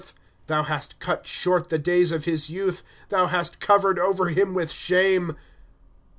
Thou 0.47 0.63
hast 0.63 0.97
cut 0.97 1.27
short 1.27 1.69
the 1.69 1.77
days 1.77 2.11
of 2.11 2.25
his 2.25 2.49
youth; 2.49 2.81
Thou 3.09 3.27
hast 3.27 3.59
covered 3.59 3.99
over 3.99 4.29
him 4.29 4.55
with 4.55 4.71
shame. 4.71 5.37